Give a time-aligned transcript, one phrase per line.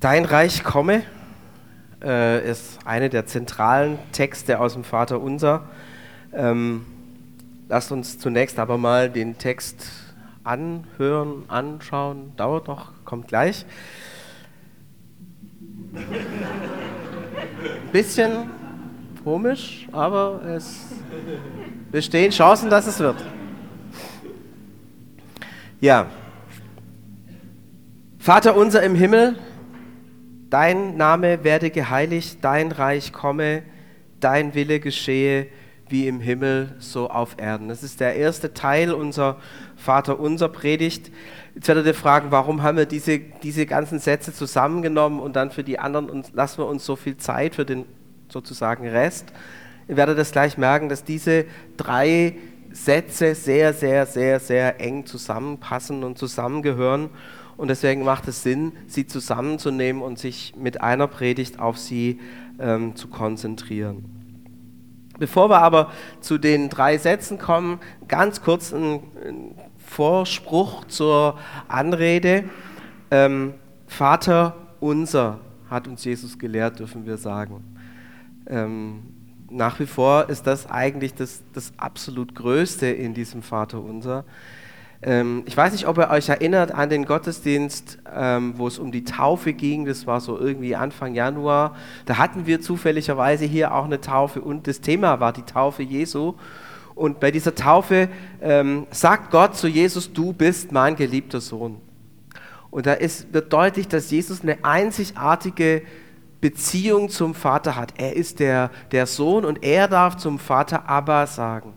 [0.00, 1.02] Dein Reich komme
[2.02, 5.68] äh, ist eine der zentralen Texte aus dem Vater Unser.
[6.32, 6.86] Ähm,
[7.68, 9.90] lasst uns zunächst aber mal den Text
[10.42, 12.32] anhören, anschauen.
[12.38, 13.66] Dauert noch, kommt gleich.
[17.92, 18.48] Bisschen
[19.22, 20.86] komisch, aber es
[21.92, 23.22] bestehen Chancen, dass es wird.
[25.78, 26.06] Ja.
[28.18, 29.36] Vater unser im Himmel,
[30.50, 33.62] Dein Name werde geheiligt, dein Reich komme,
[34.18, 35.46] dein Wille geschehe,
[35.88, 37.68] wie im Himmel, so auf Erden.
[37.68, 39.36] Das ist der erste Teil unserer
[39.76, 41.12] Vater unser Predigt.
[41.54, 45.62] Jetzt werdet ihr fragen, warum haben wir diese, diese ganzen Sätze zusammengenommen und dann für
[45.62, 47.84] die anderen und lassen wir uns so viel Zeit für den
[48.28, 49.32] sozusagen Rest.
[49.88, 51.44] Ihr werdet das gleich merken, dass diese
[51.76, 52.36] drei
[52.72, 57.10] Sätze sehr, sehr, sehr, sehr eng zusammenpassen und zusammengehören.
[57.60, 62.18] Und deswegen macht es Sinn, sie zusammenzunehmen und sich mit einer Predigt auf sie
[62.58, 64.06] ähm, zu konzentrieren.
[65.18, 71.38] Bevor wir aber zu den drei Sätzen kommen, ganz kurz ein, ein Vorspruch zur
[71.68, 72.44] Anrede.
[73.10, 73.52] Ähm,
[73.86, 77.62] Vater unser hat uns Jesus gelehrt, dürfen wir sagen.
[78.46, 79.02] Ähm,
[79.50, 84.24] nach wie vor ist das eigentlich das, das absolut Größte in diesem Vater unser.
[85.02, 88.92] Ähm, ich weiß nicht, ob ihr euch erinnert an den Gottesdienst, ähm, wo es um
[88.92, 89.86] die Taufe ging.
[89.86, 91.74] Das war so irgendwie Anfang Januar.
[92.04, 96.34] Da hatten wir zufälligerweise hier auch eine Taufe und das Thema war die Taufe Jesu.
[96.94, 98.10] Und bei dieser Taufe
[98.42, 101.80] ähm, sagt Gott zu Jesus, du bist mein geliebter Sohn.
[102.70, 105.82] Und da ist, wird deutlich, dass Jesus eine einzigartige
[106.42, 107.94] Beziehung zum Vater hat.
[107.96, 111.72] Er ist der, der Sohn und er darf zum Vater Abba sagen.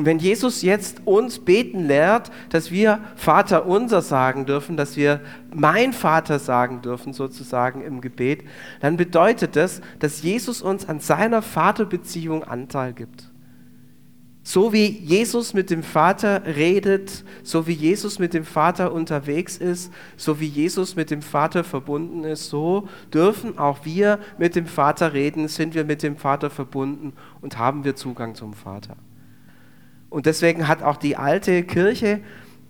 [0.00, 5.20] Und wenn Jesus jetzt uns beten lehrt, dass wir Vater unser sagen dürfen, dass wir
[5.52, 8.42] mein Vater sagen dürfen sozusagen im Gebet,
[8.80, 13.30] dann bedeutet das, dass Jesus uns an seiner Vaterbeziehung Anteil gibt.
[14.42, 19.92] So wie Jesus mit dem Vater redet, so wie Jesus mit dem Vater unterwegs ist,
[20.16, 25.12] so wie Jesus mit dem Vater verbunden ist, so dürfen auch wir mit dem Vater
[25.12, 28.96] reden, sind wir mit dem Vater verbunden und haben wir Zugang zum Vater.
[30.10, 32.20] Und deswegen hat auch die alte Kirche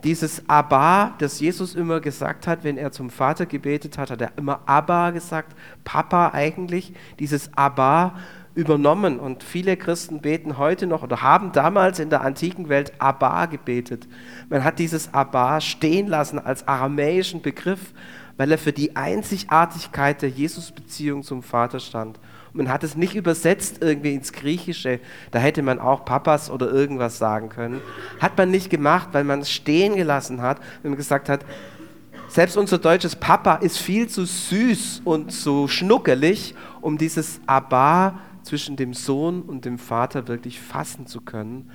[0.05, 4.33] dieses Abba, das Jesus immer gesagt hat, wenn er zum Vater gebetet hat, hat er
[4.37, 8.15] immer Abba gesagt, Papa eigentlich, dieses Abba
[8.55, 9.19] übernommen.
[9.19, 14.09] Und viele Christen beten heute noch oder haben damals in der antiken Welt Abba gebetet.
[14.49, 17.93] Man hat dieses Abba stehen lassen als aramäischen Begriff,
[18.37, 22.19] weil er für die Einzigartigkeit der Jesus-Beziehung zum Vater stand.
[22.53, 25.01] Man hat es nicht übersetzt irgendwie ins Griechische.
[25.31, 27.81] Da hätte man auch Papas oder irgendwas sagen können.
[28.21, 31.45] Hat man nicht gemacht, weil man es stehen gelassen hat, man gesagt hat,
[32.29, 38.77] selbst unser deutsches Papa ist viel zu süß und zu schnuckelig, um dieses Abba zwischen
[38.77, 41.71] dem Sohn und dem Vater wirklich fassen zu können.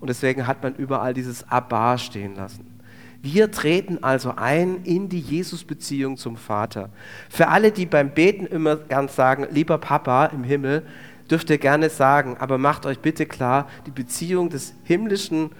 [0.00, 2.79] Und deswegen hat man überall dieses Abba stehen lassen.
[3.22, 6.90] Wir treten also ein in die Jesus-Beziehung zum Vater.
[7.28, 10.86] Für alle, die beim Beten immer gern sagen, lieber Papa im Himmel,
[11.30, 15.50] dürft ihr gerne sagen, aber macht euch bitte klar, die Beziehung des himmlischen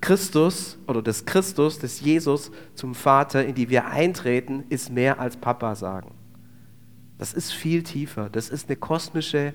[0.00, 5.36] Christus oder des Christus, des Jesus zum Vater, in die wir eintreten, ist mehr als
[5.36, 6.12] Papa sagen.
[7.18, 8.28] Das ist viel tiefer.
[8.28, 9.54] Das ist eine kosmische,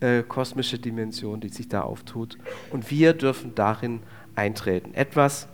[0.00, 2.38] äh, kosmische Dimension, die sich da auftut.
[2.70, 4.00] Und wir dürfen darin
[4.34, 4.94] eintreten.
[4.94, 5.48] Etwas,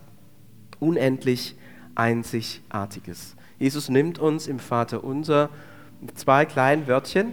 [0.80, 1.56] unendlich
[1.94, 3.36] Einzigartiges.
[3.58, 5.50] Jesus nimmt uns im Vater unser
[6.00, 7.32] mit zwei kleinen Wörtchen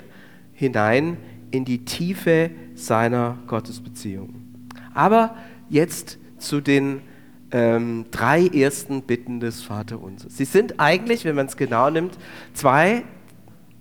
[0.54, 1.18] hinein
[1.52, 4.36] in die Tiefe seiner Gottesbeziehung.
[4.94, 5.36] Aber
[5.70, 7.02] jetzt zu den
[7.52, 10.30] ähm, drei ersten Bitten des Vaterunser.
[10.30, 12.18] Sie sind eigentlich, wenn man es genau nimmt,
[12.54, 13.04] zwei,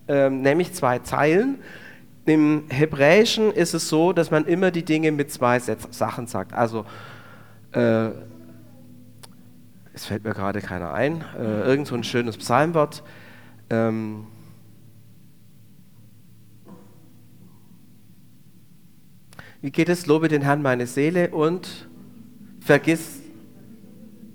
[0.08, 1.58] ähm, nämlich zwei Zeilen.
[2.26, 6.52] Im Hebräischen ist es so, dass man immer die Dinge mit zwei Sachen sagt.
[6.52, 6.84] Also
[7.72, 8.10] äh,
[10.00, 13.02] es fällt mir gerade keiner ein, äh, irgend so ein schönes Psalmwort.
[13.68, 14.26] Ähm,
[19.60, 20.06] wie geht es?
[20.06, 21.86] Lobe den Herrn meine Seele und
[22.60, 23.20] vergiss,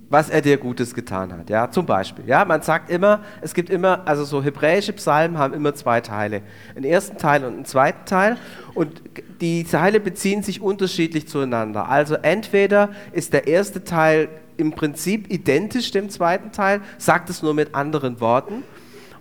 [0.09, 1.49] was er dir Gutes getan hat.
[1.49, 2.27] Ja, zum Beispiel.
[2.27, 6.43] Ja, man sagt immer, es gibt immer, also so hebräische Psalmen haben immer zwei Teile.
[6.75, 8.37] Einen ersten Teil und einen zweiten Teil.
[8.75, 9.01] Und
[9.41, 11.89] die Teile beziehen sich unterschiedlich zueinander.
[11.89, 17.53] Also entweder ist der erste Teil im Prinzip identisch dem zweiten Teil, sagt es nur
[17.53, 18.63] mit anderen Worten.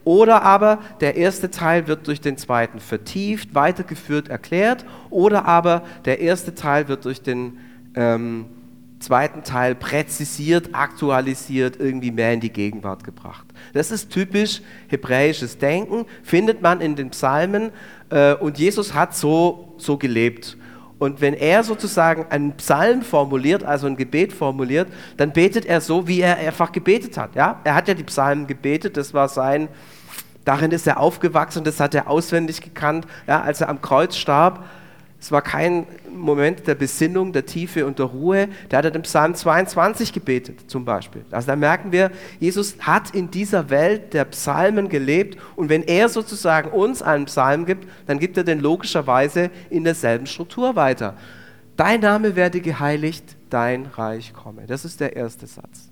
[0.04, 4.84] Oder aber der erste Teil wird durch den zweiten vertieft, weitergeführt, erklärt.
[5.10, 7.58] Oder aber der erste Teil wird durch den
[7.94, 8.46] ähm,
[8.98, 13.46] zweiten Teil präzisiert, aktualisiert, irgendwie mehr in die Gegenwart gebracht.
[13.72, 17.70] Das ist typisch hebräisches Denken, findet man in den Psalmen
[18.10, 20.56] äh, und Jesus hat so, so gelebt.
[20.99, 26.06] Und wenn er sozusagen einen Psalm formuliert, also ein Gebet formuliert, dann betet er so,
[26.06, 27.35] wie er einfach gebetet hat.
[27.35, 27.61] Ja?
[27.64, 29.69] Er hat ja die Psalmen gebetet, das war sein,
[30.44, 34.64] darin ist er aufgewachsen, das hat er auswendig gekannt, ja, als er am Kreuz starb
[35.24, 38.46] es war kein Moment der Besinnung, der Tiefe und der Ruhe.
[38.70, 41.24] Der hat er den Psalm 22 gebetet, zum Beispiel.
[41.30, 42.10] Also da merken wir,
[42.40, 47.64] Jesus hat in dieser Welt der Psalmen gelebt und wenn er sozusagen uns einen Psalm
[47.64, 51.14] gibt, dann gibt er den logischerweise in derselben Struktur weiter.
[51.78, 54.66] Dein Name werde geheiligt, dein Reich komme.
[54.66, 55.90] Das ist der erste Satz.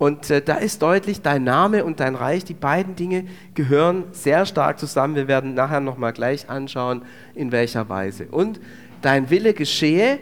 [0.00, 4.46] Und äh, da ist deutlich, dein Name und dein Reich, die beiden Dinge gehören sehr
[4.46, 5.14] stark zusammen.
[5.14, 7.02] Wir werden nachher nochmal gleich anschauen,
[7.34, 8.24] in welcher Weise.
[8.30, 8.60] Und
[9.02, 10.18] dein Wille geschehe,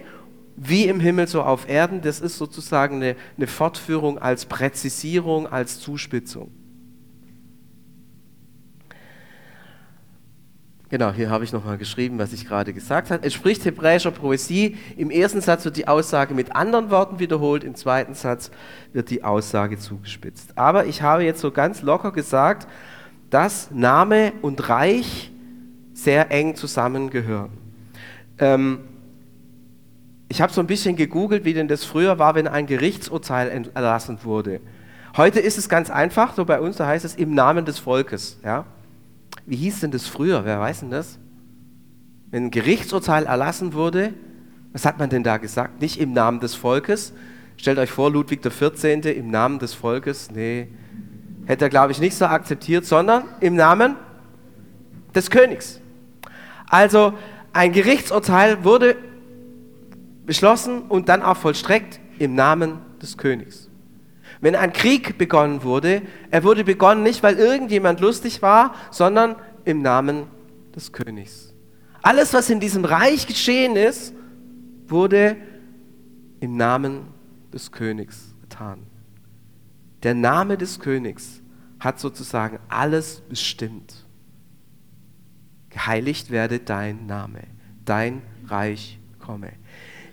[0.56, 5.78] wie im Himmel so auf Erden, das ist sozusagen eine, eine Fortführung als Präzisierung, als
[5.78, 6.50] Zuspitzung.
[10.90, 13.26] Genau, hier habe ich nochmal geschrieben, was ich gerade gesagt habe.
[13.26, 14.78] Es spricht hebräischer Poesie.
[14.96, 18.50] Im ersten Satz wird die Aussage mit anderen Worten wiederholt, im zweiten Satz
[18.94, 20.56] wird die Aussage zugespitzt.
[20.56, 22.66] Aber ich habe jetzt so ganz locker gesagt,
[23.28, 25.30] dass Name und Reich
[25.92, 27.50] sehr eng zusammengehören.
[28.38, 28.80] Ähm,
[30.30, 34.20] ich habe so ein bisschen gegoogelt, wie denn das früher war, wenn ein Gerichtsurteil erlassen
[34.22, 34.60] wurde.
[35.18, 38.38] Heute ist es ganz einfach, so bei uns, da heißt es im Namen des Volkes.
[38.42, 38.64] Ja?
[39.48, 40.44] Wie hieß denn das früher?
[40.44, 41.18] Wer weiß denn das?
[42.30, 44.12] Wenn ein Gerichtsurteil erlassen wurde,
[44.74, 45.80] was hat man denn da gesagt?
[45.80, 47.14] Nicht im Namen des Volkes.
[47.56, 49.06] Stellt euch vor, Ludwig XIV.
[49.06, 50.30] im Namen des Volkes.
[50.30, 50.68] Nee,
[51.46, 53.96] hätte er, glaube ich, nicht so akzeptiert, sondern im Namen
[55.14, 55.80] des Königs.
[56.68, 57.14] Also
[57.54, 58.96] ein Gerichtsurteil wurde
[60.26, 63.67] beschlossen und dann auch vollstreckt im Namen des Königs.
[64.40, 69.82] Wenn ein Krieg begonnen wurde, er wurde begonnen nicht, weil irgendjemand lustig war, sondern im
[69.82, 70.26] Namen
[70.74, 71.54] des Königs.
[72.02, 74.14] Alles, was in diesem Reich geschehen ist,
[74.86, 75.36] wurde
[76.40, 77.08] im Namen
[77.52, 78.86] des Königs getan.
[80.02, 81.42] Der Name des Königs
[81.80, 84.06] hat sozusagen alles bestimmt.
[85.70, 87.40] Geheiligt werde dein Name,
[87.84, 89.52] dein Reich komme.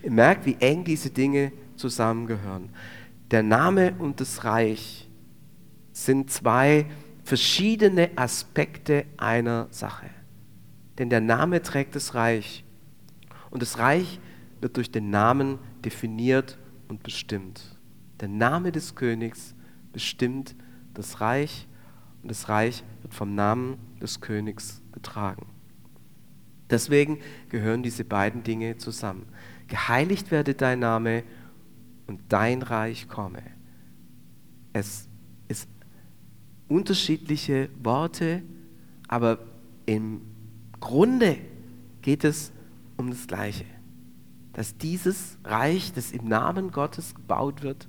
[0.03, 2.69] Ihr merkt, wie eng diese Dinge zusammengehören.
[3.31, 5.09] Der Name und das Reich
[5.91, 6.85] sind zwei
[7.23, 10.09] verschiedene Aspekte einer Sache.
[10.97, 12.63] Denn der Name trägt das Reich.
[13.49, 14.19] Und das Reich
[14.61, 16.57] wird durch den Namen definiert
[16.87, 17.77] und bestimmt.
[18.19, 19.55] Der Name des Königs
[19.91, 20.55] bestimmt
[20.93, 21.67] das Reich
[22.21, 25.47] und das Reich wird vom Namen des Königs getragen.
[26.69, 27.19] Deswegen
[27.49, 29.27] gehören diese beiden Dinge zusammen.
[29.67, 31.23] Geheiligt werde dein Name
[32.07, 33.41] und dein Reich komme.
[34.73, 35.07] Es
[35.47, 35.69] ist
[36.67, 38.43] unterschiedliche Worte,
[39.07, 39.39] aber
[39.85, 40.21] im
[40.79, 41.37] Grunde
[42.01, 42.51] geht es
[42.97, 43.65] um das Gleiche.
[44.53, 47.87] Dass dieses Reich, das im Namen Gottes gebaut wird,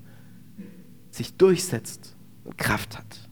[1.11, 3.29] sich durchsetzt und Kraft hat.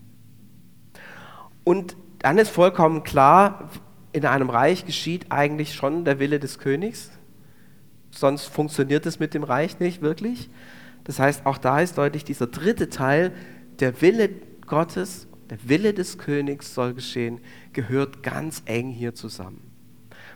[1.64, 3.70] Und dann ist vollkommen klar,
[4.12, 7.10] in einem Reich geschieht eigentlich schon der Wille des Königs
[8.18, 10.50] sonst funktioniert es mit dem Reich nicht wirklich.
[11.04, 13.32] Das heißt, auch da ist deutlich dieser dritte Teil,
[13.80, 14.30] der Wille
[14.66, 17.40] Gottes, der Wille des Königs soll geschehen,
[17.72, 19.70] gehört ganz eng hier zusammen.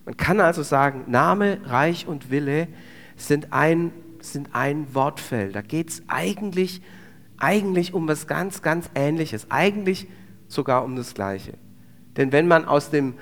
[0.04, 2.68] Man kann also sagen, Name, Reich und Wille
[3.16, 5.54] sind ein, sind ein Wortfeld.
[5.54, 6.82] Da geht es eigentlich,
[7.38, 10.08] eigentlich um was ganz, ganz Ähnliches, eigentlich
[10.46, 11.54] sogar um das Gleiche.
[12.16, 13.14] Denn wenn man aus dem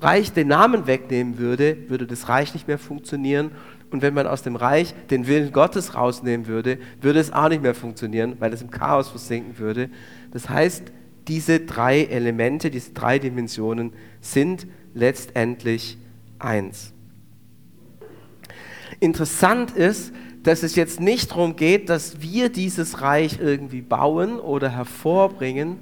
[0.00, 3.52] Reich den Namen wegnehmen würde, würde das Reich nicht mehr funktionieren.
[3.90, 7.62] Und wenn man aus dem Reich den Willen Gottes rausnehmen würde, würde es auch nicht
[7.62, 9.90] mehr funktionieren, weil es im Chaos versinken würde.
[10.32, 10.92] Das heißt,
[11.28, 15.98] diese drei Elemente, diese drei Dimensionen sind letztendlich
[16.38, 16.92] eins.
[19.00, 20.12] Interessant ist,
[20.42, 25.78] dass es jetzt nicht darum geht, dass wir dieses Reich irgendwie bauen oder hervorbringen,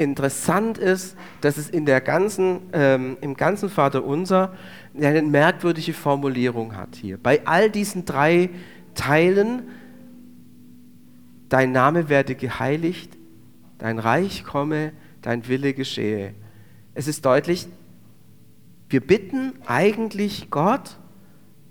[0.00, 4.54] interessant ist, dass es in der ganzen, ähm, im ganzen Vater Unser
[4.96, 7.18] eine merkwürdige Formulierung hat hier.
[7.18, 8.48] Bei all diesen drei
[8.94, 9.62] Teilen,
[11.50, 13.16] dein Name werde geheiligt,
[13.78, 16.34] dein Reich komme, dein Wille geschehe.
[16.94, 17.68] Es ist deutlich,
[18.88, 20.96] wir bitten eigentlich Gott,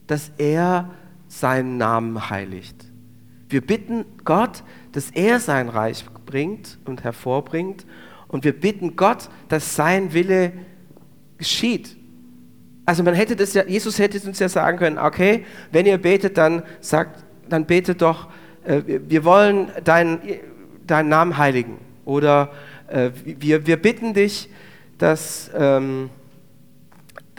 [0.05, 0.91] dass er
[1.27, 2.85] seinen Namen heiligt.
[3.49, 7.85] Wir bitten Gott, dass er sein Reich bringt und hervorbringt
[8.29, 10.53] und wir bitten Gott, dass sein Wille
[11.37, 11.97] geschieht.
[12.85, 16.37] Also man hätte das ja, Jesus hätte uns ja sagen können, okay, wenn ihr betet,
[16.37, 18.29] dann sagt, dann bete doch,
[18.63, 20.19] äh, wir wollen deinen,
[20.87, 21.77] deinen Namen heiligen.
[22.05, 22.51] Oder
[22.87, 24.49] äh, wir, wir bitten dich,
[24.97, 26.09] dass, ähm,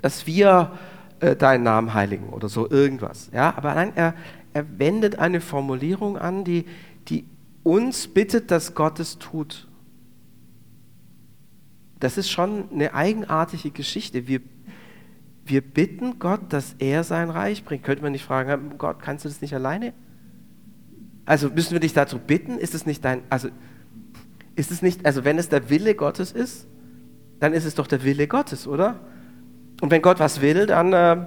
[0.02, 0.72] dass wir
[1.20, 3.30] äh, deinen Namen heiligen oder so irgendwas.
[3.32, 3.54] Ja?
[3.56, 4.14] Aber nein, er,
[4.52, 6.64] er wendet eine Formulierung an, die,
[7.08, 7.26] die
[7.62, 9.66] uns bittet, dass Gott es tut.
[12.00, 14.26] Das ist schon eine eigenartige Geschichte.
[14.26, 14.40] Wir,
[15.44, 17.84] wir bitten Gott, dass er sein Reich bringt.
[17.84, 19.92] Könnte man nicht fragen, Gott, kannst du das nicht alleine?
[21.26, 22.58] Also müssen wir dich dazu bitten?
[22.58, 23.48] Ist es nicht dein, also
[24.56, 26.66] ist es nicht, also wenn es der Wille Gottes ist,
[27.38, 29.00] dann ist es doch der Wille Gottes, oder?
[29.80, 31.24] Und wenn Gott was will, dann, äh,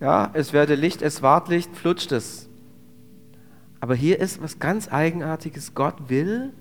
[0.00, 2.48] ja, es werde Licht, es ward Licht, flutscht es.
[3.80, 5.74] Aber hier ist was ganz Eigenartiges.
[5.74, 6.52] Gott will,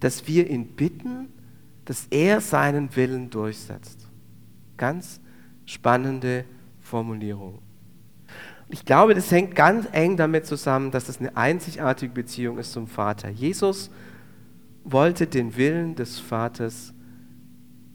[0.00, 1.28] dass wir ihn bitten,
[1.88, 4.10] dass er seinen Willen durchsetzt.
[4.76, 5.22] Ganz
[5.64, 6.44] spannende
[6.80, 7.62] Formulierung.
[8.68, 12.88] Ich glaube, das hängt ganz eng damit zusammen, dass es eine einzigartige Beziehung ist zum
[12.88, 13.30] Vater.
[13.30, 13.90] Jesus
[14.84, 16.92] wollte den Willen des Vaters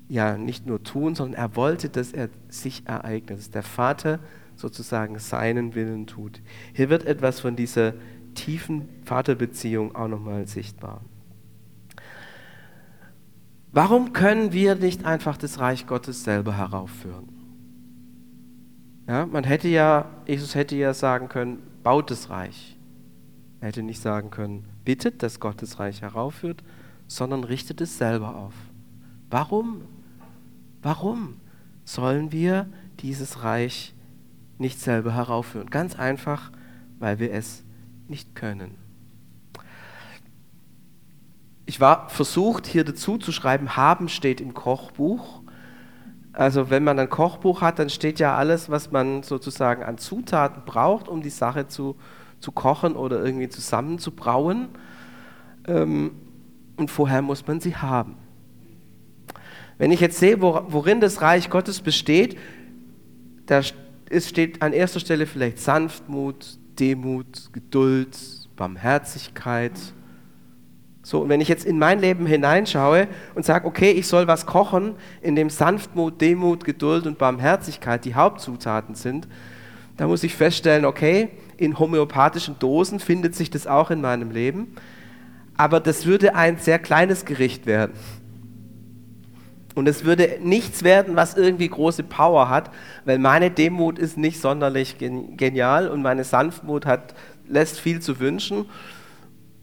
[0.07, 4.19] ja nicht nur tun, sondern er wollte, dass er sich ereignet, dass der Vater
[4.55, 6.41] sozusagen seinen Willen tut.
[6.73, 7.93] Hier wird etwas von dieser
[8.33, 11.01] tiefen Vaterbeziehung auch nochmal sichtbar.
[13.73, 17.27] Warum können wir nicht einfach das Reich Gottes selber heraufführen?
[19.07, 22.77] Ja, man hätte ja, Jesus hätte ja sagen können, baut das Reich.
[23.59, 26.63] Er hätte nicht sagen können, bittet, dass Gott das Reich heraufführt,
[27.07, 28.53] sondern richtet es selber auf.
[29.31, 29.81] Warum?
[30.83, 31.37] Warum
[31.83, 32.67] sollen wir
[32.99, 33.95] dieses Reich
[34.59, 35.71] nicht selber heraufführen?
[35.71, 36.51] Ganz einfach,
[36.99, 37.63] weil wir es
[38.07, 38.82] nicht können.
[41.65, 45.41] Ich war versucht, hier dazu zu schreiben, haben steht im Kochbuch.
[46.33, 50.63] Also wenn man ein Kochbuch hat, dann steht ja alles, was man sozusagen an Zutaten
[50.65, 51.95] braucht, um die Sache zu,
[52.39, 54.69] zu kochen oder irgendwie zusammenzubrauen.
[55.67, 56.11] Ähm,
[56.75, 58.17] und vorher muss man sie haben.
[59.77, 62.37] Wenn ich jetzt sehe, worin das Reich Gottes besteht,
[63.45, 68.17] da steht an erster Stelle vielleicht Sanftmut, Demut, Geduld,
[68.55, 69.73] Barmherzigkeit.
[71.05, 74.45] So, und wenn ich jetzt in mein Leben hineinschaue und sage, okay, ich soll was
[74.45, 79.27] kochen, in dem Sanftmut, Demut, Geduld und Barmherzigkeit die Hauptzutaten sind,
[79.97, 84.75] dann muss ich feststellen, okay, in homöopathischen Dosen findet sich das auch in meinem Leben,
[85.57, 87.93] aber das würde ein sehr kleines Gericht werden.
[89.75, 92.71] Und es würde nichts werden, was irgendwie große Power hat,
[93.05, 97.13] weil meine Demut ist nicht sonderlich genial und meine Sanftmut hat,
[97.47, 98.65] lässt viel zu wünschen.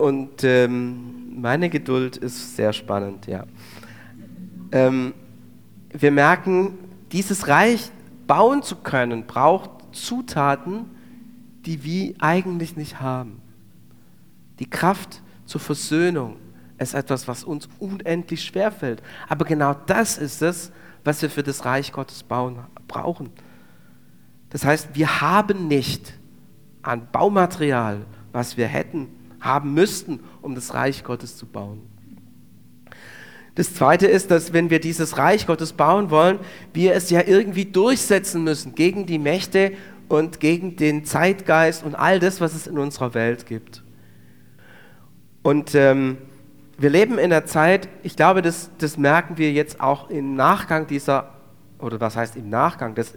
[0.00, 3.44] Und ähm, meine Geduld ist sehr spannend, ja.
[4.72, 5.14] Ähm,
[5.92, 6.78] wir merken,
[7.12, 7.90] dieses Reich
[8.26, 10.86] bauen zu können, braucht Zutaten,
[11.66, 13.42] die wir eigentlich nicht haben.
[14.58, 16.36] Die Kraft zur Versöhnung,
[16.78, 19.02] ist etwas, was uns unendlich schwer fällt.
[19.28, 20.72] Aber genau das ist es,
[21.04, 23.30] was wir für das Reich Gottes bauen, brauchen.
[24.48, 26.14] Das heißt, wir haben nicht
[26.82, 29.08] an Baumaterial, was wir hätten,
[29.40, 31.80] haben müssten, um das Reich Gottes zu bauen.
[33.54, 36.38] Das Zweite ist, dass wenn wir dieses Reich Gottes bauen wollen,
[36.72, 39.72] wir es ja irgendwie durchsetzen müssen gegen die Mächte
[40.08, 43.82] und gegen den Zeitgeist und all das, was es in unserer Welt gibt.
[45.42, 46.18] Und ähm,
[46.78, 50.86] wir leben in einer Zeit, ich glaube, das, das merken wir jetzt auch im Nachgang
[50.86, 51.34] dieser,
[51.78, 53.14] oder was heißt im Nachgang, das,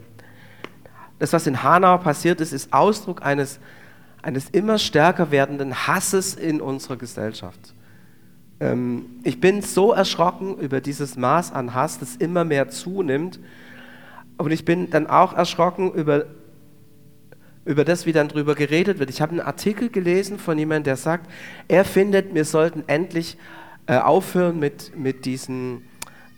[1.19, 3.59] das was in Hanau passiert ist, ist Ausdruck eines,
[4.23, 7.75] eines immer stärker werdenden Hasses in unserer Gesellschaft.
[8.59, 13.39] Ähm, ich bin so erschrocken über dieses Maß an Hass, das immer mehr zunimmt.
[14.37, 16.25] Und ich bin dann auch erschrocken über
[17.65, 19.09] über das, wie dann drüber geredet wird.
[19.09, 21.29] Ich habe einen Artikel gelesen von jemandem, der sagt,
[21.67, 23.37] er findet, wir sollten endlich
[23.87, 25.83] äh, aufhören mit, mit diesen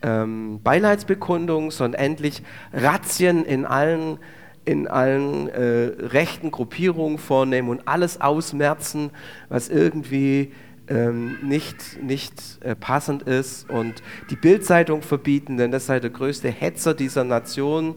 [0.01, 4.19] ähm, Beileidsbekundungen, sondern endlich Razzien in allen,
[4.65, 9.11] in allen äh, rechten Gruppierungen vornehmen und alles ausmerzen,
[9.49, 10.51] was irgendwie
[10.87, 16.49] ähm, nicht, nicht äh, passend ist und die Bildzeitung verbieten, denn das sei der größte
[16.49, 17.95] Hetzer dieser Nation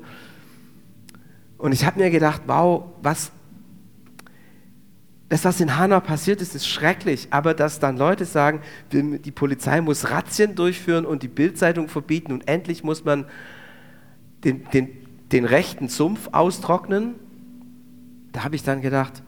[1.59, 3.33] und ich habe mir gedacht, wow, was,
[5.29, 7.29] das, was in Hanau passiert ist, ist schrecklich.
[7.31, 8.61] Aber dass dann Leute sagen,
[8.93, 13.27] die Polizei muss Razzien durchführen und die Bildzeitung verbieten und endlich muss man
[14.45, 17.15] den, den, den rechten Sumpf austrocknen,
[18.33, 19.23] da habe ich dann gedacht,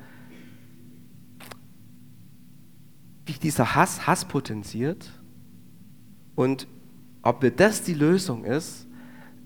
[3.26, 5.11] wie dieser Hass Hass potenziert
[6.35, 6.66] und
[7.23, 8.87] ob das die Lösung ist,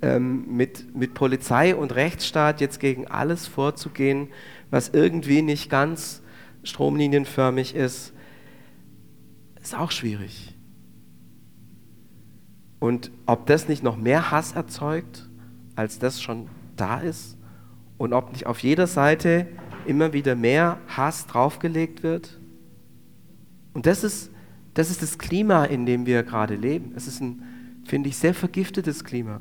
[0.00, 4.28] ähm, mit, mit Polizei und Rechtsstaat jetzt gegen alles vorzugehen,
[4.70, 6.23] was irgendwie nicht ganz
[6.62, 8.12] stromlinienförmig ist,
[9.61, 10.54] ist auch schwierig.
[12.80, 15.28] Und ob das nicht noch mehr Hass erzeugt,
[15.76, 17.37] als das schon da ist,
[17.97, 19.47] und ob nicht auf jeder Seite
[19.87, 22.40] immer wieder mehr Hass draufgelegt wird.
[23.73, 24.31] Und das ist
[24.75, 26.93] das, ist das Klima, in dem wir gerade leben.
[26.97, 27.43] Es ist ein,
[27.85, 29.40] finde ich, sehr vergiftetes Klima.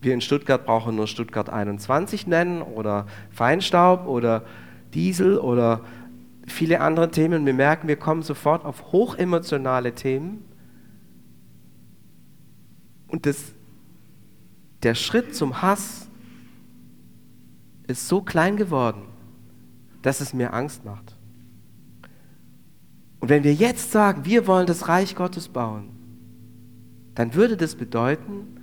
[0.00, 4.44] Wir in Stuttgart brauchen nur Stuttgart 21 nennen oder Feinstaub oder
[4.94, 5.82] Diesel oder
[6.46, 7.44] viele andere Themen.
[7.44, 10.44] Wir merken, wir kommen sofort auf hochemotionale Themen.
[13.08, 13.52] Und das,
[14.82, 16.08] der Schritt zum Hass
[17.86, 19.02] ist so klein geworden,
[20.02, 21.16] dass es mir Angst macht.
[23.20, 25.90] Und wenn wir jetzt sagen, wir wollen das Reich Gottes bauen,
[27.14, 28.60] dann würde das bedeuten,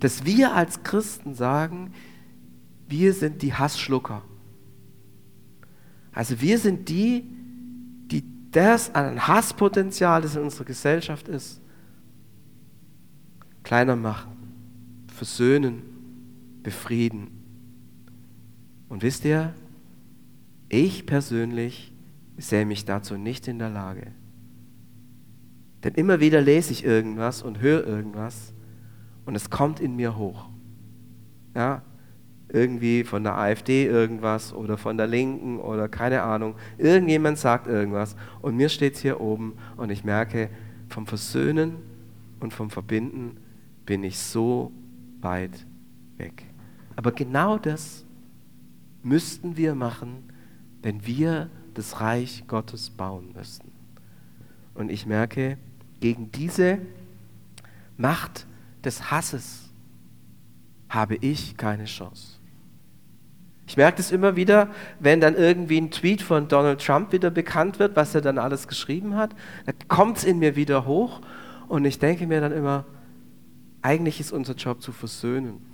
[0.00, 1.92] dass wir als Christen sagen,
[2.88, 4.22] wir sind die Hassschlucker.
[6.12, 7.24] Also wir sind die,
[8.06, 11.60] die das an Hasspotenzial, das in unserer Gesellschaft ist,
[13.62, 14.37] kleiner machen,
[15.18, 15.82] versöhnen,
[16.62, 17.28] befrieden.
[18.88, 19.52] Und wisst ihr,
[20.68, 21.92] ich persönlich
[22.36, 24.12] sehe mich dazu nicht in der Lage.
[25.84, 28.54] Denn immer wieder lese ich irgendwas und höre irgendwas
[29.26, 30.48] und es kommt in mir hoch.
[31.54, 31.82] Ja,
[32.48, 36.54] irgendwie von der AfD irgendwas oder von der Linken oder keine Ahnung.
[36.78, 40.48] Irgendjemand sagt irgendwas und mir steht es hier oben und ich merke,
[40.88, 41.76] vom Versöhnen
[42.40, 43.36] und vom Verbinden
[43.84, 44.72] bin ich so
[45.20, 45.66] weit
[46.16, 46.44] weg.
[46.96, 48.04] Aber genau das
[49.02, 50.24] müssten wir machen,
[50.82, 53.70] wenn wir das Reich Gottes bauen müssten.
[54.74, 55.58] Und ich merke,
[56.00, 56.78] gegen diese
[57.96, 58.46] Macht
[58.84, 59.70] des Hasses
[60.88, 62.38] habe ich keine Chance.
[63.66, 67.78] Ich merke das immer wieder, wenn dann irgendwie ein Tweet von Donald Trump wieder bekannt
[67.78, 69.34] wird, was er dann alles geschrieben hat,
[69.66, 71.20] dann kommt es in mir wieder hoch
[71.68, 72.86] und ich denke mir dann immer,
[73.88, 75.64] eigentlich ist unser Job zu versöhnen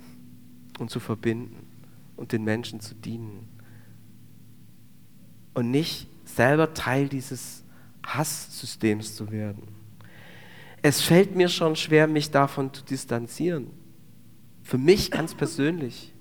[0.79, 1.67] und zu verbinden
[2.15, 3.49] und den Menschen zu dienen
[5.53, 7.65] und nicht selber Teil dieses
[8.05, 9.63] Hasssystems zu werden.
[10.81, 13.67] Es fällt mir schon schwer, mich davon zu distanzieren.
[14.63, 16.13] Für mich ganz persönlich.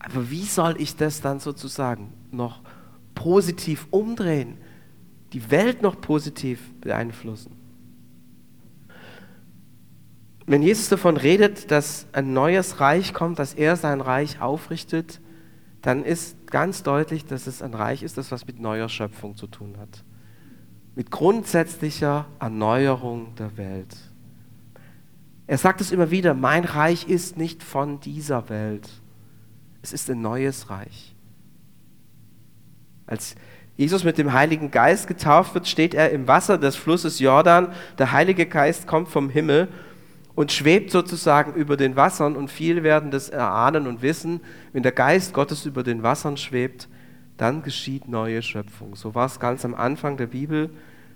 [0.00, 2.60] Aber wie soll ich das dann sozusagen noch
[3.14, 4.58] positiv umdrehen?
[5.32, 7.65] Die Welt noch positiv beeinflussen?
[10.46, 15.20] Wenn Jesus davon redet, dass ein neues Reich kommt, dass er sein Reich aufrichtet,
[15.82, 19.48] dann ist ganz deutlich, dass es ein Reich ist, das was mit neuer Schöpfung zu
[19.48, 20.04] tun hat.
[20.94, 23.96] Mit grundsätzlicher Erneuerung der Welt.
[25.48, 28.88] Er sagt es immer wieder, mein Reich ist nicht von dieser Welt.
[29.82, 31.14] Es ist ein neues Reich.
[33.06, 33.34] Als
[33.76, 37.72] Jesus mit dem Heiligen Geist getauft wird, steht er im Wasser des Flusses Jordan.
[37.98, 39.68] Der Heilige Geist kommt vom Himmel
[40.36, 44.40] und schwebt sozusagen über den Wassern und viele werden das erahnen und wissen,
[44.72, 46.88] wenn der Geist Gottes über den Wassern schwebt,
[47.38, 48.94] dann geschieht neue Schöpfung.
[48.94, 50.70] So war es ganz am Anfang der Bibel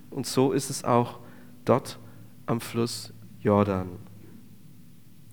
[0.09, 1.19] und so ist es auch
[1.63, 1.99] dort
[2.47, 3.89] am Fluss Jordan.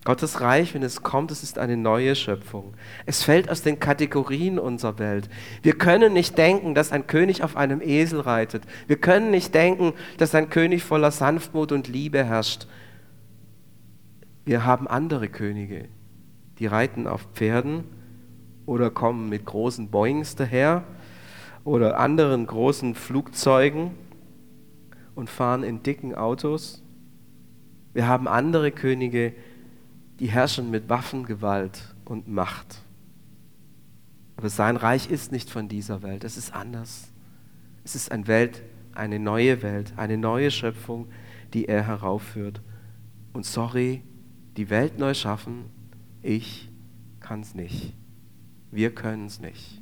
[0.05, 2.75] Gottes Reich, wenn es kommt, es ist eine neue Schöpfung.
[3.05, 5.29] Es fällt aus den Kategorien unserer Welt.
[5.63, 8.63] Wir können nicht denken, dass ein König auf einem Esel reitet.
[8.87, 12.67] Wir können nicht denken, dass ein König voller Sanftmut und Liebe herrscht.
[14.49, 15.91] Wir haben andere Könige,
[16.59, 17.85] die reiten auf Pferden
[18.65, 20.85] oder kommen mit großen Boings daher
[21.65, 23.91] oder anderen großen Flugzeugen
[25.15, 26.83] und fahren in dicken Autos.
[27.93, 29.35] Wir haben andere Könige,
[30.19, 32.81] die herrschen mit Waffengewalt und Macht.
[34.39, 37.13] Aber sein Reich ist nicht von dieser Welt, es ist anders.
[37.85, 38.63] Es ist eine Welt,
[38.95, 41.09] eine neue Welt, eine neue Schöpfung,
[41.53, 42.63] die er heraufführt.
[43.35, 44.03] Und sorry,
[44.59, 45.71] die Welt neu schaffen,
[46.21, 46.69] ich
[47.21, 47.95] kann es nicht.
[48.73, 49.81] Wir können es nicht.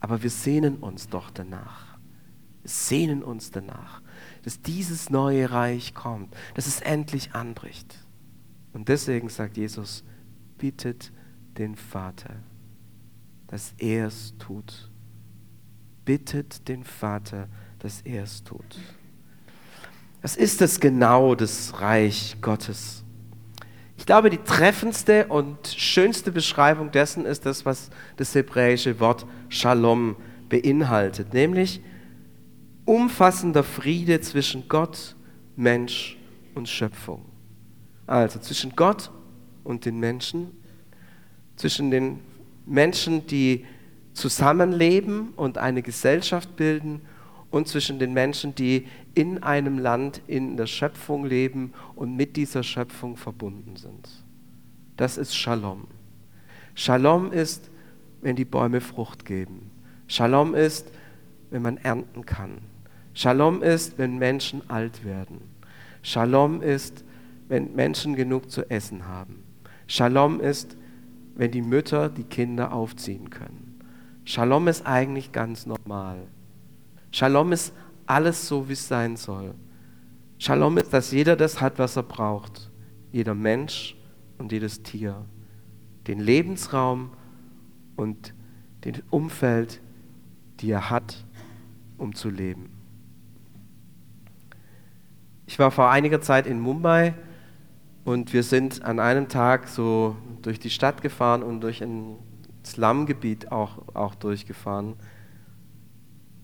[0.00, 1.98] Aber wir sehnen uns doch danach.
[2.62, 4.00] Wir sehnen uns danach,
[4.44, 7.98] dass dieses neue Reich kommt, dass es endlich anbricht.
[8.72, 10.04] Und deswegen sagt Jesus,
[10.58, 11.10] bittet
[11.58, 12.36] den Vater,
[13.48, 14.92] dass er es tut.
[16.04, 17.48] Bittet den Vater,
[17.80, 18.78] dass er es tut.
[20.20, 23.02] Was ist das genau, das Reich Gottes?
[24.02, 30.16] Ich glaube, die treffendste und schönste Beschreibung dessen ist das, was das hebräische Wort Shalom
[30.48, 31.80] beinhaltet, nämlich
[32.84, 35.14] umfassender Friede zwischen Gott,
[35.54, 36.18] Mensch
[36.56, 37.24] und Schöpfung.
[38.08, 39.12] Also zwischen Gott
[39.62, 40.50] und den Menschen,
[41.54, 42.18] zwischen den
[42.66, 43.64] Menschen, die
[44.14, 47.02] zusammenleben und eine Gesellschaft bilden
[47.52, 52.62] und zwischen den Menschen, die in einem Land, in der Schöpfung leben und mit dieser
[52.62, 54.08] Schöpfung verbunden sind.
[54.96, 55.86] Das ist Shalom.
[56.74, 57.70] Shalom ist,
[58.22, 59.70] wenn die Bäume Frucht geben.
[60.06, 60.90] Shalom ist,
[61.50, 62.58] wenn man ernten kann.
[63.14, 65.40] Shalom ist, wenn Menschen alt werden.
[66.02, 67.04] Shalom ist,
[67.48, 69.42] wenn Menschen genug zu essen haben.
[69.86, 70.76] Shalom ist,
[71.34, 73.78] wenn die Mütter die Kinder aufziehen können.
[74.24, 76.26] Shalom ist eigentlich ganz normal.
[77.12, 77.74] Shalom ist
[78.06, 79.54] alles so, wie es sein soll.
[80.38, 82.70] Shalom ist, dass jeder das hat, was er braucht.
[83.12, 83.96] Jeder Mensch
[84.38, 85.24] und jedes Tier.
[86.06, 87.12] Den Lebensraum
[87.96, 88.34] und
[88.84, 89.80] den Umfeld,
[90.60, 91.24] die er hat,
[91.98, 92.70] um zu leben.
[95.46, 97.14] Ich war vor einiger Zeit in Mumbai
[98.04, 102.16] und wir sind an einem Tag so durch die Stadt gefahren und durch ein
[102.64, 104.94] Slumgebiet auch, auch durchgefahren.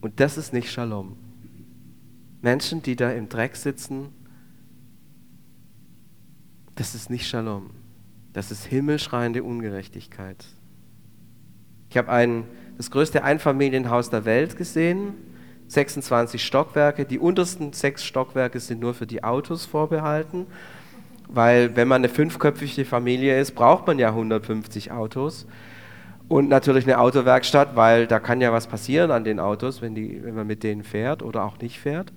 [0.00, 1.16] Und das ist nicht Shalom.
[2.40, 4.08] Menschen, die da im Dreck sitzen,
[6.74, 7.70] das ist nicht Shalom.
[8.32, 10.44] Das ist himmelschreiende Ungerechtigkeit.
[11.90, 12.44] Ich habe ein,
[12.76, 15.14] das größte Einfamilienhaus der Welt gesehen,
[15.68, 17.04] 26 Stockwerke.
[17.04, 20.46] Die untersten sechs Stockwerke sind nur für die Autos vorbehalten,
[21.28, 25.46] weil wenn man eine fünfköpfige Familie ist, braucht man ja 150 Autos.
[26.28, 30.22] Und natürlich eine Autowerkstatt, weil da kann ja was passieren an den Autos, wenn, die,
[30.22, 32.12] wenn man mit denen fährt oder auch nicht fährt.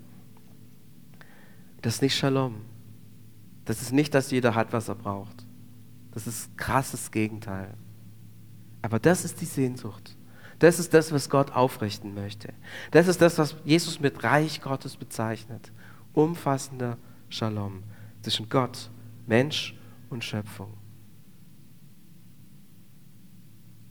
[1.82, 2.62] Das ist nicht Shalom.
[3.66, 5.46] Das ist nicht, dass jeder hat, was er braucht.
[6.12, 7.74] Das ist krasses Gegenteil.
[8.82, 10.18] Aber das ist die Sehnsucht.
[10.60, 12.54] Das ist das, was Gott aufrichten möchte.
[12.92, 15.72] Das ist das, was Jesus mit Reich Gottes bezeichnet.
[16.14, 16.98] Umfassender
[17.30, 17.84] Shalom
[18.22, 18.90] zwischen Gott,
[19.26, 19.76] Mensch
[20.10, 20.81] und Schöpfung.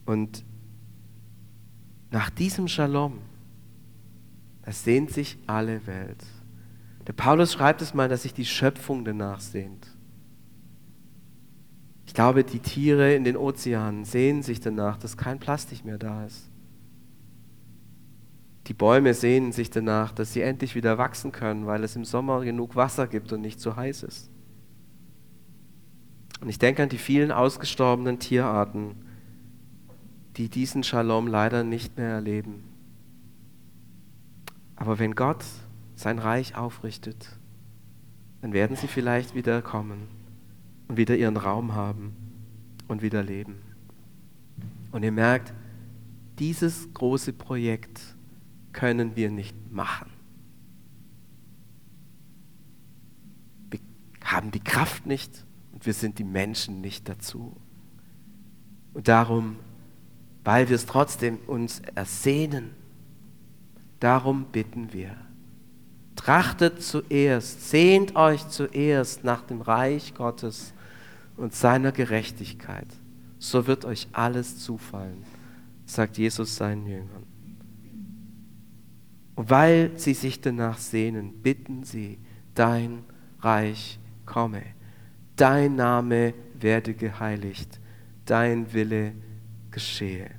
[0.05, 0.43] Und
[2.11, 3.19] nach diesem Shalom,
[4.63, 6.23] da sehnt sich alle Welt.
[7.07, 9.87] Der Paulus schreibt es mal, dass sich die Schöpfung danach sehnt.
[12.05, 16.25] Ich glaube, die Tiere in den Ozeanen sehnen sich danach, dass kein Plastik mehr da
[16.25, 16.51] ist.
[18.67, 22.41] Die Bäume sehnen sich danach, dass sie endlich wieder wachsen können, weil es im Sommer
[22.41, 24.29] genug Wasser gibt und nicht zu heiß ist.
[26.41, 28.95] Und ich denke an die vielen ausgestorbenen Tierarten,
[30.37, 32.63] die diesen Shalom leider nicht mehr erleben.
[34.75, 35.45] Aber wenn Gott
[35.95, 37.37] sein Reich aufrichtet,
[38.41, 40.07] dann werden sie vielleicht wieder kommen
[40.87, 42.15] und wieder ihren Raum haben
[42.87, 43.61] und wieder leben.
[44.91, 45.53] Und ihr merkt,
[46.39, 48.15] dieses große Projekt
[48.73, 50.09] können wir nicht machen.
[53.69, 53.79] Wir
[54.23, 57.55] haben die Kraft nicht und wir sind die Menschen nicht dazu.
[58.93, 59.57] Und darum,
[60.43, 62.71] weil wir es trotzdem uns ersehnen,
[63.99, 65.15] darum bitten wir.
[66.15, 70.73] Trachtet zuerst, sehnt euch zuerst nach dem Reich Gottes
[71.37, 72.87] und seiner Gerechtigkeit,
[73.39, 75.23] so wird euch alles zufallen,
[75.85, 77.23] sagt Jesus seinen Jüngern.
[79.35, 82.19] Und weil sie sich danach sehnen, bitten sie,
[82.53, 83.03] dein
[83.39, 84.61] Reich komme,
[85.35, 87.79] dein Name werde geheiligt,
[88.25, 89.13] dein Wille
[89.71, 90.29] geschehe.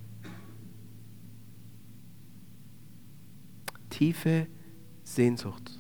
[3.91, 4.47] Tiefe
[5.03, 5.79] Sehnsucht.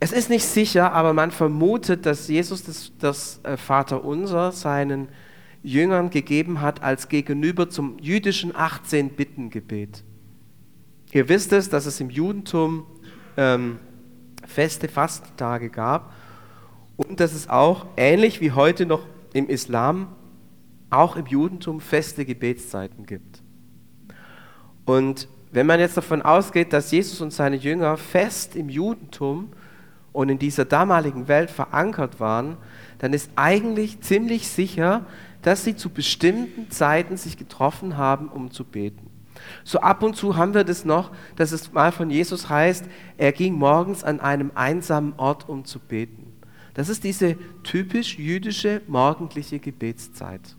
[0.00, 5.08] Es ist nicht sicher, aber man vermutet, dass Jesus das, das äh, Vaterunser seinen
[5.62, 10.02] Jüngern gegeben hat als Gegenüber zum jüdischen 18-Bitten-Gebet.
[11.12, 12.84] Ihr wisst es, dass es im Judentum
[13.36, 13.78] ähm,
[14.44, 16.12] feste Fastentage gab
[16.96, 20.08] und dass es auch, ähnlich wie heute noch im Islam,
[20.92, 23.42] auch im Judentum feste Gebetszeiten gibt.
[24.84, 29.52] Und wenn man jetzt davon ausgeht, dass Jesus und seine Jünger fest im Judentum
[30.12, 32.56] und in dieser damaligen Welt verankert waren,
[32.98, 35.06] dann ist eigentlich ziemlich sicher,
[35.42, 39.10] dass sie zu bestimmten Zeiten sich getroffen haben, um zu beten.
[39.64, 42.84] So ab und zu haben wir das noch, dass es mal von Jesus heißt,
[43.16, 46.32] er ging morgens an einem einsamen Ort, um zu beten.
[46.74, 50.56] Das ist diese typisch jüdische morgendliche Gebetszeit.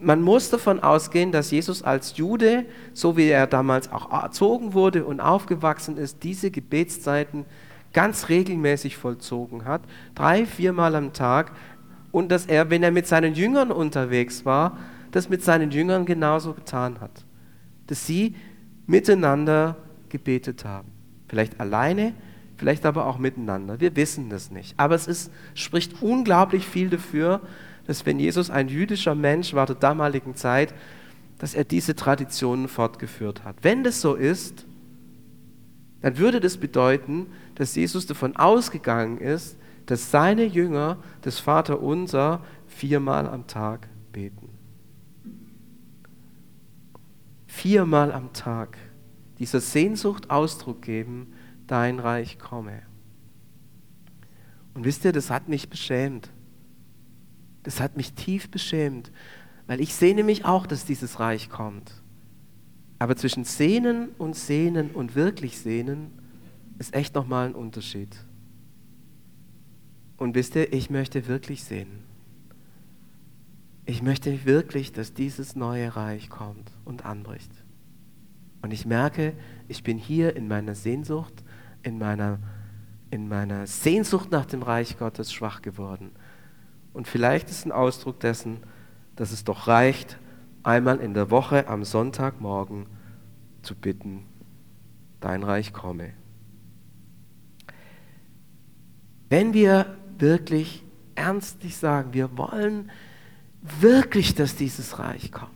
[0.00, 5.04] Man muss davon ausgehen, dass Jesus als Jude, so wie er damals auch erzogen wurde
[5.04, 7.44] und aufgewachsen ist, diese Gebetszeiten
[7.92, 9.82] ganz regelmäßig vollzogen hat,
[10.14, 11.52] drei, viermal am Tag,
[12.12, 14.78] und dass er, wenn er mit seinen Jüngern unterwegs war,
[15.12, 17.24] das mit seinen Jüngern genauso getan hat.
[17.86, 18.34] Dass sie
[18.86, 19.76] miteinander
[20.08, 20.88] gebetet haben.
[21.28, 22.14] Vielleicht alleine,
[22.56, 23.80] vielleicht aber auch miteinander.
[23.80, 24.74] Wir wissen das nicht.
[24.76, 27.40] Aber es ist, spricht unglaublich viel dafür,
[27.86, 30.74] dass wenn Jesus ein jüdischer Mensch war der damaligen Zeit,
[31.38, 33.56] dass er diese Traditionen fortgeführt hat.
[33.62, 34.66] Wenn das so ist,
[36.02, 43.26] dann würde das bedeuten, dass Jesus davon ausgegangen ist, dass seine Jünger das Vaterunser viermal
[43.26, 44.50] am Tag beten.
[47.46, 48.78] Viermal am Tag
[49.38, 51.32] dieser Sehnsucht Ausdruck geben,
[51.66, 52.82] dein Reich komme.
[54.74, 56.30] Und wisst ihr, das hat mich beschämt.
[57.62, 59.12] Das hat mich tief beschämt,
[59.66, 61.92] weil ich sehne mich auch, dass dieses Reich kommt.
[62.98, 66.10] Aber zwischen Sehnen und Sehnen und wirklich Sehnen
[66.78, 68.16] ist echt nochmal ein Unterschied.
[70.16, 72.04] Und wisst ihr, ich möchte wirklich sehen.
[73.86, 77.50] Ich möchte wirklich, dass dieses neue Reich kommt und anbricht.
[78.62, 79.32] Und ich merke,
[79.68, 81.42] ich bin hier in meiner Sehnsucht,
[81.82, 82.38] in meiner,
[83.10, 86.10] in meiner Sehnsucht nach dem Reich Gottes schwach geworden.
[86.92, 88.58] Und vielleicht ist ein Ausdruck dessen,
[89.16, 90.18] dass es doch reicht,
[90.62, 92.86] einmal in der Woche am Sonntagmorgen
[93.62, 94.24] zu bitten,
[95.20, 96.14] dein Reich komme.
[99.28, 102.90] Wenn wir wirklich ernstlich sagen, wir wollen
[103.62, 105.50] wirklich, dass dieses Reich kommt.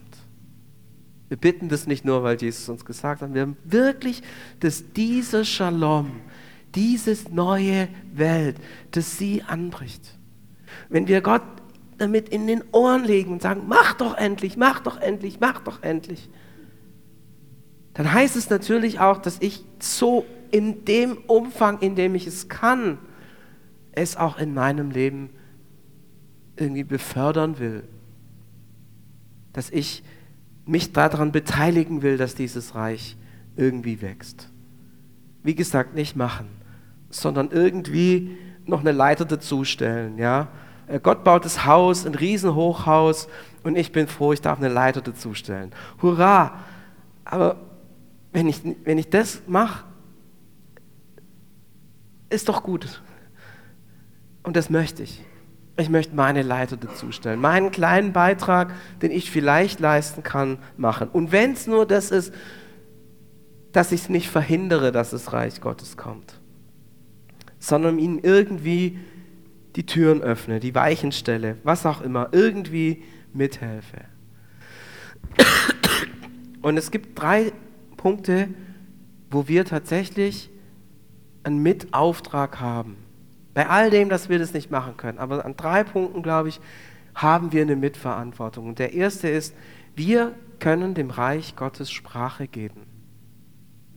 [1.29, 4.23] Wir bitten das nicht nur, weil Jesus uns gesagt hat, wir haben wirklich,
[4.61, 6.21] dass dieser Shalom,
[6.75, 8.57] diese neue Welt,
[8.91, 10.19] dass sie anbricht.
[10.89, 11.43] Wenn wir Gott
[11.99, 15.83] damit in den Ohren legen und sagen, mach doch endlich, mach doch endlich, mach doch
[15.83, 16.29] endlich,
[17.95, 22.49] dann heißt es natürlich auch, dass ich so in dem Umfang, in dem ich es
[22.49, 22.99] kann,
[23.93, 25.31] es auch in meinem Leben
[26.57, 27.85] irgendwie befördern will.
[29.53, 30.03] Dass ich
[30.67, 33.17] mich daran beteiligen will, dass dieses Reich
[33.57, 34.51] irgendwie wächst.
[35.43, 36.49] Wie gesagt, nicht machen,
[37.11, 40.19] sondern irgendwie noch eine Leiter dazustellen.
[40.19, 40.49] Ja?
[40.87, 43.29] Äh, Gott baut das Haus, ein Riesenhochhaus
[43.63, 45.73] und ich bin froh, ich darf eine Leiter dazustellen.
[46.03, 46.59] Hurra!
[47.25, 47.57] Aber
[48.33, 49.85] wenn ich, wenn ich das mache,
[52.29, 53.03] ist doch gut.
[54.43, 55.25] Und das möchte ich.
[55.77, 61.09] Ich möchte meine Leiter dazustellen, meinen kleinen Beitrag, den ich vielleicht leisten kann, machen.
[61.09, 62.33] Und wenn es nur das ist,
[63.73, 66.41] dass ich es nicht verhindere, dass das Reich Gottes kommt,
[67.59, 69.01] sondern ihnen irgendwie
[69.77, 74.03] die Türen öffne, die Weichen stelle, was auch immer, irgendwie mithelfe.
[76.63, 77.53] Und es gibt drei
[77.97, 78.49] Punkte,
[79.31, 80.51] wo wir tatsächlich
[81.43, 82.97] einen Mitauftrag haben.
[83.53, 85.19] Bei all dem, dass wir das nicht machen können.
[85.19, 86.61] Aber an drei Punkten, glaube ich,
[87.15, 88.67] haben wir eine Mitverantwortung.
[88.69, 89.55] Und der erste ist,
[89.95, 92.83] wir können dem Reich Gottes Sprache geben.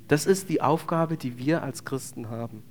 [0.08, 2.64] Das ist die Aufgabe, die wir als Christen haben.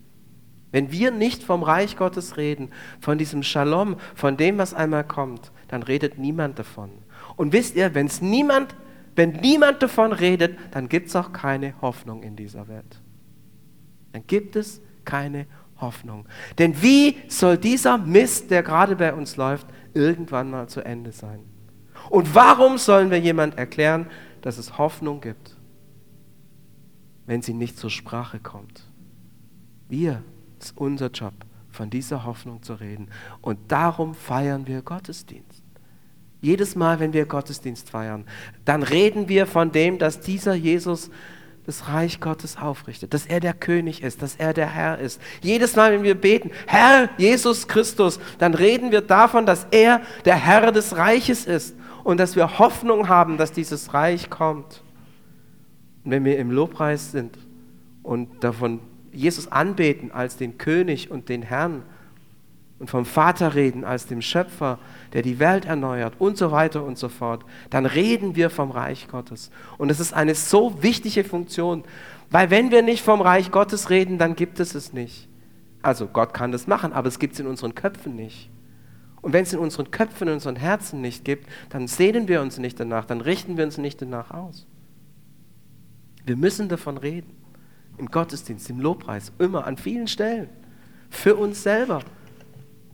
[0.73, 5.53] Wenn wir nicht vom Reich Gottes reden, von diesem Shalom, von dem, was einmal kommt,
[5.69, 6.91] dann redet niemand davon.
[7.37, 8.75] Und wisst ihr, wenn's niemand,
[9.15, 13.01] wenn niemand davon redet, dann gibt es auch keine Hoffnung in dieser Welt.
[14.13, 15.47] Dann gibt es keine
[15.81, 16.27] Hoffnung.
[16.59, 21.41] Denn wie soll dieser Mist, der gerade bei uns läuft, irgendwann mal zu Ende sein?
[22.11, 24.07] Und warum sollen wir jemand erklären,
[24.43, 25.57] dass es Hoffnung gibt,
[27.27, 28.85] wenn sie nicht zur Sprache kommt?
[29.89, 30.23] Wir,
[30.67, 31.35] es unser Job,
[31.71, 33.09] von dieser Hoffnung zu reden.
[33.41, 35.63] Und darum feiern wir Gottesdienst.
[36.41, 38.25] Jedes Mal, wenn wir Gottesdienst feiern,
[38.65, 41.11] dann reden wir von dem, dass dieser Jesus
[41.65, 45.21] das Reich Gottes aufrichtet, dass er der König ist, dass er der Herr ist.
[45.43, 50.37] Jedes Mal, wenn wir beten, Herr Jesus Christus, dann reden wir davon, dass er der
[50.37, 51.75] Herr des Reiches ist
[52.05, 54.83] und dass wir Hoffnung haben, dass dieses Reich kommt.
[56.05, 57.37] Und wenn wir im Lobpreis sind
[58.05, 58.79] und davon
[59.17, 61.83] Jesus anbeten als den König und den Herrn
[62.79, 64.79] und vom Vater reden als dem Schöpfer,
[65.13, 69.09] der die Welt erneuert und so weiter und so fort, dann reden wir vom Reich
[69.09, 69.51] Gottes.
[69.79, 71.85] Und es ist eine so wichtige Funktion,
[72.31, 75.29] weil wenn wir nicht vom Reich Gottes reden, dann gibt es es nicht.
[75.81, 78.51] Also Gott kann das machen, aber es gibt es in unseren Köpfen nicht.
[79.23, 82.59] Und wenn es in unseren Köpfen, in unseren Herzen nicht gibt, dann sehnen wir uns
[82.59, 84.67] nicht danach, dann richten wir uns nicht danach aus.
[86.25, 87.31] Wir müssen davon reden.
[87.99, 90.49] Im Gottesdienst, im Lobpreis, immer, an vielen Stellen.
[91.09, 92.03] Für uns selber.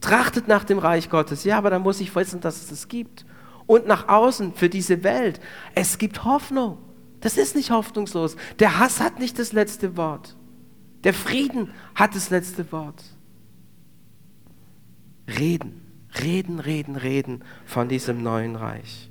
[0.01, 1.45] Trachtet nach dem Reich Gottes.
[1.45, 3.25] Ja, aber dann muss ich wissen, dass es es gibt.
[3.67, 5.41] Und nach außen für diese Welt.
[5.75, 6.79] Es gibt Hoffnung.
[7.21, 8.37] Das ist nicht hoffnungslos.
[8.59, 10.37] Der Hass hat nicht das letzte Wort.
[11.05, 13.03] Der Frieden hat das letzte Wort.
[15.39, 15.81] Reden,
[16.21, 19.11] reden, reden, reden von diesem neuen Reich.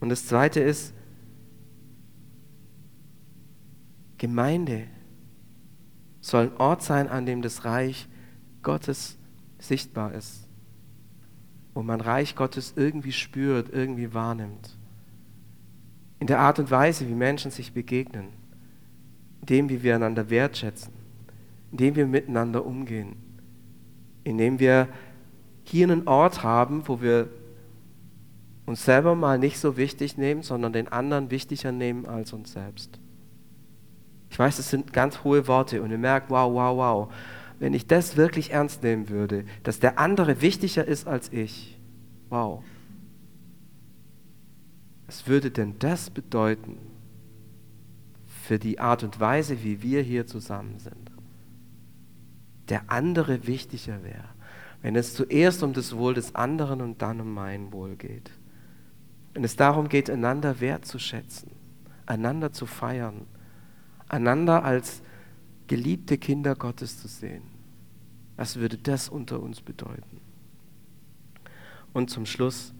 [0.00, 0.94] Und das Zweite ist,
[4.20, 4.86] Gemeinde
[6.20, 8.06] soll ein Ort sein, an dem das Reich
[8.62, 9.18] Gottes
[9.58, 10.46] sichtbar ist,
[11.72, 14.76] wo man Reich Gottes irgendwie spürt, irgendwie wahrnimmt.
[16.18, 18.28] in der Art und Weise, wie Menschen sich begegnen,
[19.40, 20.92] in dem, wie wir einander wertschätzen,
[21.72, 23.16] in dem wir miteinander umgehen,
[24.22, 24.88] in dem wir
[25.64, 27.30] hier einen Ort haben, wo wir
[28.66, 32.99] uns selber mal nicht so wichtig nehmen, sondern den anderen wichtiger nehmen als uns selbst.
[34.30, 37.12] Ich weiß, das sind ganz hohe Worte und ihr merkt, wow, wow, wow.
[37.58, 41.78] Wenn ich das wirklich ernst nehmen würde, dass der andere wichtiger ist als ich,
[42.30, 42.62] wow.
[45.06, 46.78] Was würde denn das bedeuten
[48.26, 51.10] für die Art und Weise, wie wir hier zusammen sind?
[52.68, 54.28] Der andere wichtiger wäre,
[54.80, 58.30] wenn es zuerst um das Wohl des anderen und dann um mein Wohl geht.
[59.34, 61.50] Wenn es darum geht, einander wertzuschätzen,
[62.06, 63.26] einander zu feiern,
[64.10, 65.02] einander als
[65.66, 67.42] geliebte Kinder Gottes zu sehen.
[68.36, 70.20] Was würde das unter uns bedeuten?
[71.92, 72.74] Und zum Schluss,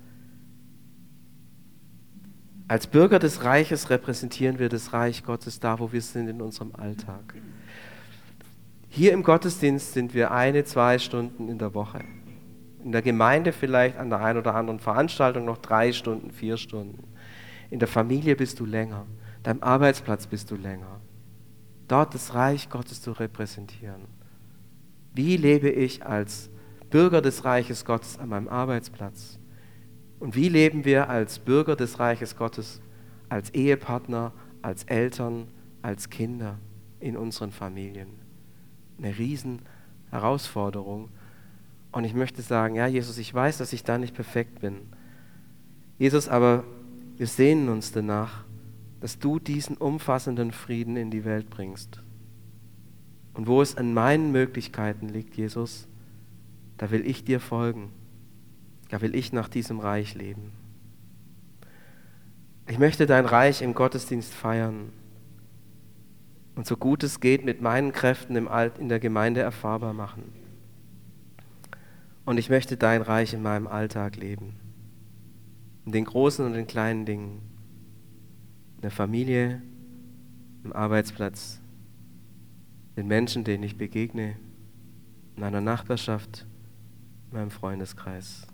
[2.67, 6.75] als Bürger des Reiches repräsentieren wir das Reich Gottes da, wo wir sind in unserem
[6.75, 7.35] Alltag.
[8.89, 12.05] Hier im Gottesdienst sind wir eine, zwei Stunden in der Woche.
[12.85, 17.05] In der Gemeinde vielleicht an der einen oder anderen Veranstaltung noch drei Stunden, vier Stunden.
[17.71, 19.07] In der Familie bist du länger.
[19.43, 21.01] Deinem Arbeitsplatz bist du länger
[21.91, 24.03] dort das Reich Gottes zu repräsentieren.
[25.13, 26.51] Wie lebe ich als
[26.91, 29.39] Bürger des Reiches Gottes an meinem Arbeitsplatz?
[30.21, 32.81] Und wie leben wir als Bürger des Reiches Gottes,
[33.29, 35.49] als Ehepartner, als Eltern,
[35.83, 36.59] als Kinder
[37.01, 38.09] in unseren Familien?
[38.99, 39.63] Eine riesen
[40.11, 41.09] Herausforderung.
[41.91, 44.81] Und ich möchte sagen, ja, Jesus, ich weiß, dass ich da nicht perfekt bin.
[45.99, 46.65] Jesus, aber
[47.17, 48.45] wir sehnen uns danach,
[49.01, 52.03] dass du diesen umfassenden Frieden in die Welt bringst.
[53.35, 55.89] Und wo es an meinen Möglichkeiten liegt, Jesus,
[56.77, 57.93] da will ich dir folgen.
[58.91, 60.53] Da will ich nach diesem Reich leben.
[62.69, 64.93] Ich möchte dein Reich im Gottesdienst feiern
[66.61, 70.33] und so gut es geht mit meinen Kräften im Alt in der Gemeinde erfahrbar machen.
[72.25, 74.57] Und ich möchte dein Reich in meinem Alltag leben.
[75.87, 77.50] In den großen und den kleinen Dingen
[78.81, 79.61] in der Familie,
[80.65, 81.61] im Arbeitsplatz,
[82.97, 84.39] den Menschen, denen ich begegne,
[85.37, 86.47] in meiner Nachbarschaft,
[87.27, 88.47] in meinem Freundeskreis.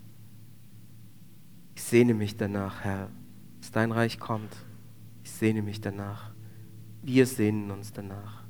[1.75, 3.09] Ich sehne mich danach, Herr,
[3.61, 4.53] dass dein Reich kommt.
[5.23, 6.33] Ich sehne mich danach.
[7.01, 8.43] Wir sehnen uns danach.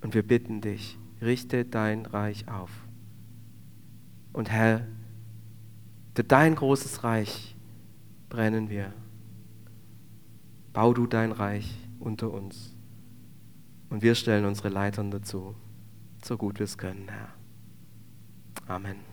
[0.00, 2.72] Und wir bitten dich, richte dein Reich auf.
[4.32, 4.84] Und Herr,
[6.16, 7.54] für dein großes Reich
[8.28, 8.92] brennen wir.
[10.76, 12.76] Bau du dein Reich unter uns.
[13.88, 15.54] Und wir stellen unsere Leitern dazu,
[16.22, 17.32] so gut wir es können, Herr.
[18.68, 19.05] Amen.